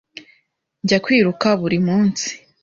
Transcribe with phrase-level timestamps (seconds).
[0.83, 2.29] Njya kwiruka buri munsi.